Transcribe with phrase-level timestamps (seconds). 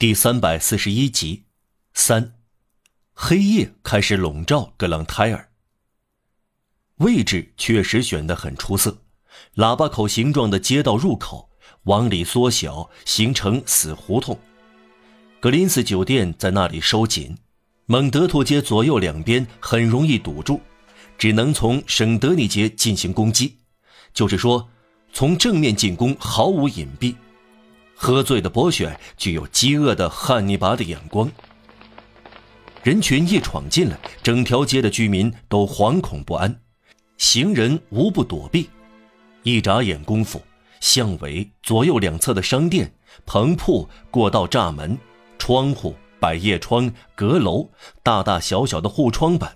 [0.00, 1.44] 第三百四十一集，
[1.92, 2.32] 三，
[3.12, 5.50] 黑夜开始笼罩格朗泰尔。
[6.96, 9.02] 位置确实选得很出色，
[9.56, 11.50] 喇叭口形状的街道入口
[11.82, 14.40] 往里缩小，形成死胡同。
[15.38, 17.36] 格林斯酒店在那里收紧，
[17.84, 20.62] 蒙德托街左右两边很容易堵住，
[21.18, 23.58] 只能从圣德尼街进行攻击，
[24.14, 24.70] 就是说，
[25.12, 27.14] 从正面进攻毫无隐蔽。
[28.02, 31.30] 喝醉的博雪具有饥饿的汉尼拔的眼光。
[32.82, 36.62] 人群一闯进来，整条街的居民都惶恐不安，
[37.18, 38.70] 行人无不躲避。
[39.42, 40.40] 一眨眼功夫，
[40.80, 42.90] 巷尾左右两侧的商店、
[43.26, 44.96] 棚铺、过道、栅门、
[45.38, 47.68] 窗户、百叶窗、阁楼、
[48.02, 49.54] 大大小小的护窗板，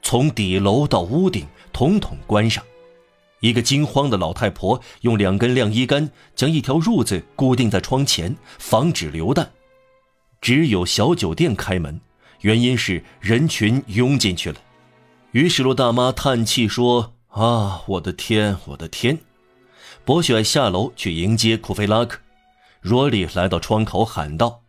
[0.00, 2.64] 从底楼到屋顶，统统关上。
[3.42, 9.50] 一个惊慌的老太婆用两根晾衣杆将一条褥子固定在窗前，防止流弹。
[10.40, 12.00] 只有小酒店开门，
[12.42, 14.60] 原因是人群拥进去了。
[15.32, 19.18] 于是罗大妈叹气说：“啊，我的天，我的天！”
[20.06, 22.20] 博雪下楼去迎接库菲拉克。
[22.80, 24.62] 罗里来到窗口喊道：“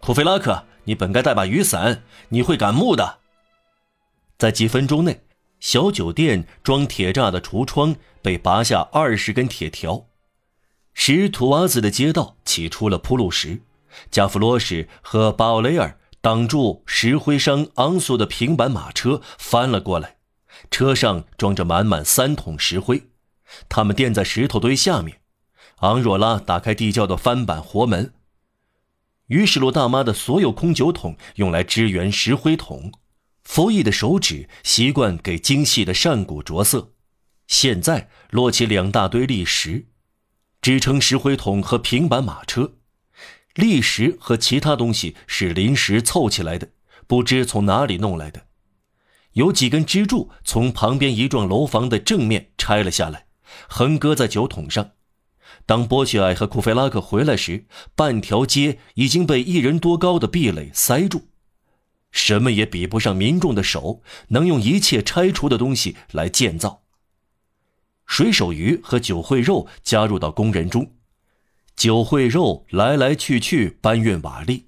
[0.00, 3.20] 库菲拉克，你本该带把雨伞，你会感冒的。”
[4.36, 5.22] 在几分钟内。
[5.64, 10.04] 小酒店装铁栅的橱窗被拔下二十根铁条，
[10.92, 13.62] 使土瓦子的街道起出了铺路石，
[14.10, 20.16] 加弗罗什和巴奥雷尔挡住石灰商昂索的平板马车翻了过来，
[20.70, 23.04] 车上装着满满三桶石灰，
[23.70, 25.22] 他们垫在石头堆下面。
[25.76, 28.12] 昂若拉打开地窖的翻板活门，
[29.28, 32.92] 于是洛大妈的所有空酒桶用来支援石灰桶。
[33.44, 36.92] 佛义的手指习惯给精细的扇骨着色，
[37.46, 39.86] 现在落起两大堆砾石，
[40.60, 42.74] 支撑石灰桶和平板马车。
[43.54, 46.70] 砾石和其他东西是临时凑起来的，
[47.06, 48.46] 不知从哪里弄来的。
[49.34, 53.26] 有几根支柱从旁边一幢楼房的正面拆了下来，
[53.68, 54.92] 横搁在酒桶上。
[55.66, 61.28] 当波雪艾和库菲拉克回来时，半条街已经被一人多高的壁垒塞住。
[62.14, 66.84] 什么也比不上民众的手能用一切拆除的东西来建造。
[68.06, 70.94] 水手鱼和酒会肉加入到工人中，
[71.74, 74.62] 酒会肉来来去去搬运瓦砾，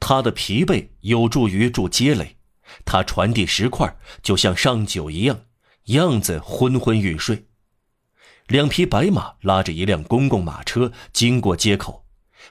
[0.00, 2.36] 他的疲惫有助于筑街垒，
[2.86, 5.42] 他传递石块就像上酒一样，
[5.86, 7.48] 样子昏昏欲睡。
[8.46, 12.01] 两匹白马拉着一辆公共马车经过街口。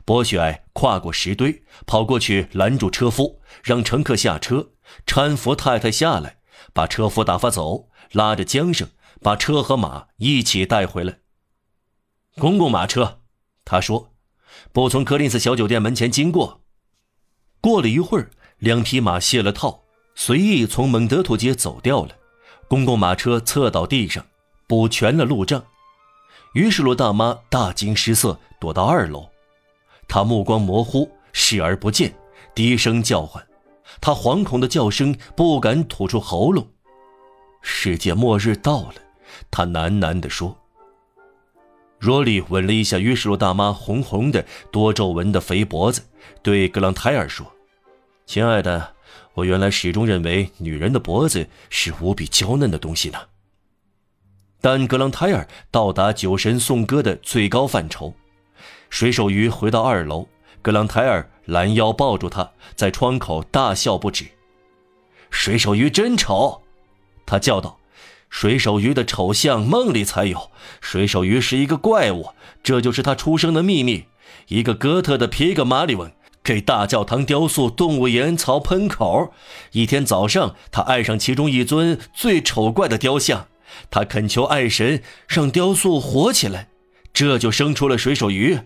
[0.06, 4.72] 博雪跨过石堆，跑过去拦住车夫，让乘客下车，
[5.06, 6.38] 搀扶太太下来，
[6.74, 8.90] 把车夫打发走，拉着缰绳，
[9.22, 11.20] 把车和马一起带回来。
[12.38, 13.22] 公共马车，
[13.64, 14.14] 他说，
[14.72, 16.62] 不从柯林斯小酒店门前经过。
[17.60, 19.84] 过了一会儿，两匹马卸了套，
[20.16, 22.16] 随意从蒙德图街走掉了。
[22.68, 24.26] 公共马车侧倒地上，
[24.66, 25.64] 补全了路障。
[26.54, 29.30] 于是罗大妈大惊失色，躲到二楼。
[30.14, 32.14] 他目光模糊，视而不见，
[32.54, 33.42] 低声叫唤。
[34.02, 36.68] 他惶恐的叫声不敢吐出喉咙。
[37.62, 38.96] 世界末日到了，
[39.50, 40.54] 他喃喃地说。
[42.00, 46.02] 罗莉吻了一下约什洛大妈红红的、多皱纹的肥脖子，
[46.44, 47.50] 对格朗泰尔说
[48.28, 48.94] ：“亲爱的，
[49.34, 53.20] 我原来始终认为女人的脖子是无比娇嫩的东西呢。”
[54.60, 58.14] 但格朗泰尔到达酒神颂歌的最高范畴。
[58.92, 60.28] 水手鱼回到二楼，
[60.62, 64.26] 格朗泰尔拦腰抱住他，在窗口大笑不止。
[65.32, 66.62] 水手鱼真丑，
[67.26, 67.80] 他叫道
[68.30, 70.52] ：“水手鱼的丑相梦里才有。
[70.82, 72.32] 水手鱼是一个怪物，
[72.62, 74.04] 这就是他出生的秘密。
[74.50, 76.12] 一个哥特的皮格马里翁
[76.44, 79.34] 给大教堂雕塑动物岩槽喷口。
[79.72, 83.48] 一天早上，他爱上其中一尊最丑怪的雕像，
[83.90, 86.68] 他恳求爱神让雕塑活起来，
[87.14, 88.60] 这就生出了水手鱼。”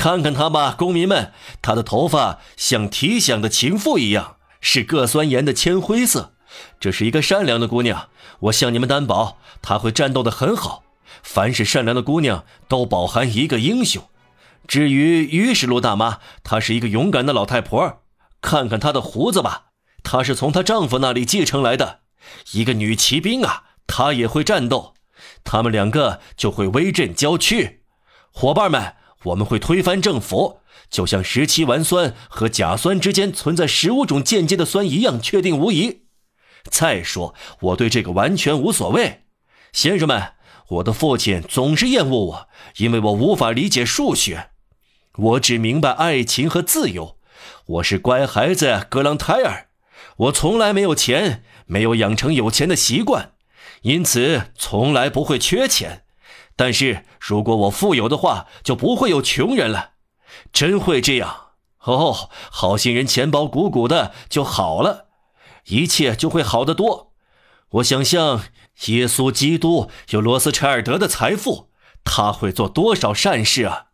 [0.00, 6.32] 看看她吧，公民们，她的头发像提香的情妇一样，是铬酸盐的铅灰色。
[6.80, 8.08] 这是一个善良的姑娘，
[8.40, 10.84] 我向你们担保，她会战斗得很好。
[11.22, 14.02] 凡是善良的姑娘，都饱含一个英雄。
[14.66, 18.00] 至于于是路大妈，她是一个勇敢的老太婆。
[18.40, 19.64] 看看她的胡子吧，
[20.02, 21.98] 她是从她丈夫那里继承来的。
[22.52, 24.94] 一个女骑兵啊，她也会战斗。
[25.44, 27.82] 他们两个就会威震郊区，
[28.32, 28.94] 伙伴们。
[29.24, 36.02] 我们会推翻政府，就像十七烷酸和甲酸之间存在十五种间接的酸一样，确定无疑。
[36.64, 39.22] 再说，我对这个完全无所谓，
[39.72, 40.34] 先生们。
[40.68, 44.50] 我的父亲总是厌恶我，因为我无法理解数学。
[45.16, 47.16] 我只明白爱情和自由。
[47.66, 49.68] 我是乖孩子格朗泰尔，
[50.16, 53.32] 我从来没有钱，没有养成有钱的习惯，
[53.82, 56.04] 因此从来不会缺钱。
[56.56, 59.92] 但是如果我富有的话，就不会有穷人了。
[60.52, 61.52] 真会这样
[61.84, 65.06] 哦，好心人钱包鼓鼓的就好了，
[65.66, 67.12] 一切就会好得多。
[67.70, 68.42] 我想象
[68.86, 71.70] 耶稣基督有罗斯柴尔德的财富，
[72.04, 73.86] 他会做多少善事啊！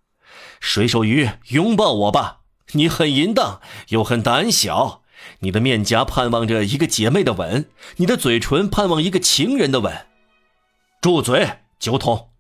[0.61, 2.41] 水手鱼，拥抱我吧！
[2.73, 5.02] 你很淫荡，又很胆小。
[5.41, 10.06] 你的面颊盼望着一个姐妹的吻，你的嘴唇盼望一个情人的吻。
[11.00, 12.31] 住嘴，酒桶！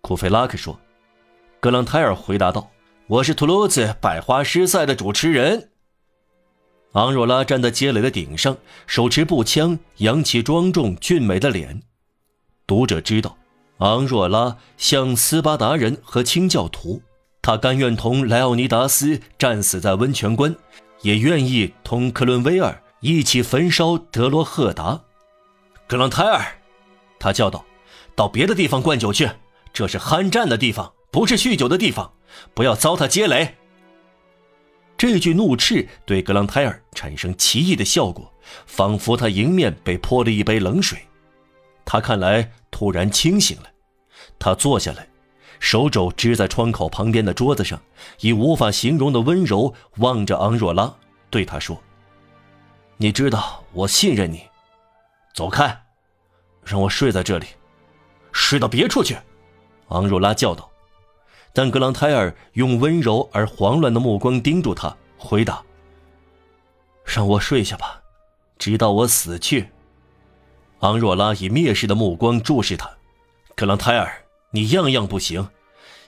[0.00, 0.78] 库菲拉克说。
[1.60, 2.70] 格朗泰尔回答道。
[3.08, 5.70] 我是图卢兹百花诗赛的主持人。
[6.92, 11.82] 昂若拉站在街垒的顶上，手持步枪，扬起庄重俊美的脸。
[12.66, 13.38] 读者知道，
[13.78, 17.00] 昂若拉像斯巴达人和清教徒，
[17.40, 20.54] 他甘愿同莱奥尼达斯战死在温泉关，
[21.00, 25.00] 也愿意同克伦威尔一起焚烧德罗赫达。
[25.86, 26.44] 格朗泰尔，
[27.18, 27.64] 他叫道
[28.14, 29.30] ：“到别的地方灌酒去，
[29.72, 32.12] 这是酣战的地方，不是酗酒的地方。”
[32.54, 33.56] 不要糟蹋街垒。
[34.96, 38.32] 这句怒斥对格朗泰尔产生奇异的效果，
[38.66, 40.98] 仿佛他迎面被泼了一杯冷水。
[41.84, 43.70] 他看来突然清醒了，
[44.38, 45.08] 他坐下来，
[45.58, 47.80] 手肘支在窗口旁边的桌子上，
[48.20, 50.94] 以无法形容的温柔望着昂若拉，
[51.30, 51.82] 对他说
[52.98, 54.42] ：“你知道我信任你，
[55.34, 55.82] 走开，
[56.62, 57.46] 让我睡在这里，
[58.32, 59.16] 睡到别处去。”
[59.88, 60.70] 昂若拉叫道。
[61.54, 65.64] 但格朗泰尔用温柔而慌乱的目光盯住他，回答
[67.04, 68.00] ：“让我睡下吧，
[68.58, 69.70] 直到我死去。”
[70.80, 72.88] 昂若拉以蔑视的目光注视他
[73.56, 75.48] ：“格朗泰尔，你样样不行，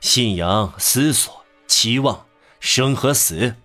[0.00, 2.26] 信仰、思索、期望、
[2.60, 3.56] 生和死。”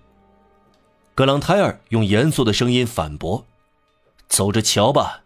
[1.14, 3.46] 格朗泰尔用严肃的声音反驳
[4.28, 5.22] ：“走着瞧吧。”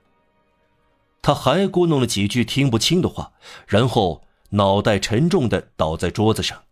[1.21, 3.31] 他还咕哝了几句听不清的话，
[3.65, 4.23] 然后。
[4.51, 6.63] 脑袋沉重的倒在桌子上，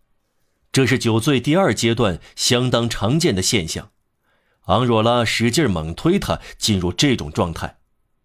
[0.72, 3.90] 这是酒醉第二阶段相当常见的现象。
[4.66, 7.78] 昂若拉使劲猛推他进入这种状态，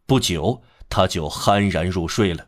[0.05, 2.47] 不久他就酣然入睡了。